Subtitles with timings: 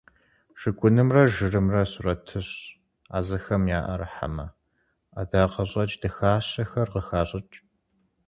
[0.59, 2.61] Шыгунымрэ жырымрэ сурэтыщӀ
[3.09, 4.45] Ӏэзэхэм яӀэрыхьэмэ,
[5.13, 7.57] ӀэдакъэщӀэкӀ дахащэхэр къыхащӀыкӀ.